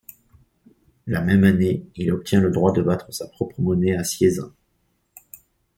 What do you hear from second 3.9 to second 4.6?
à Cieszyn.